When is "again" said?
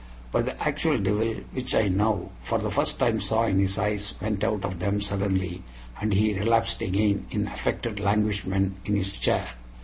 6.81-7.27